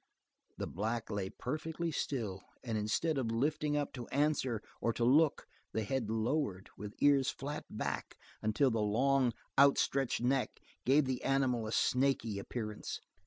[0.57, 5.45] The black lay perfectly still, and instead of lifting up to answer or to look,
[5.73, 11.67] the head lowered with ears flat back until the long, outstretched neck gave the animal
[11.67, 12.99] a snaky appearance.